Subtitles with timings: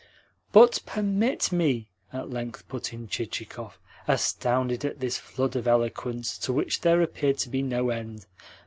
[0.51, 3.77] "But permit me," at length put in Chichikov,
[4.07, 8.25] astounded at this flood of eloquence to which there appeared to be no end.